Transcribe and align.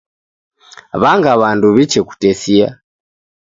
W'anga 1.01 1.31
w'andu 1.39 1.67
w'ichekutesia 1.75 2.67